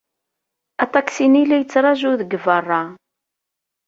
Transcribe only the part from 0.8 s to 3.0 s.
Aṭaksi-nni la yettṛaju deg beṛṛa.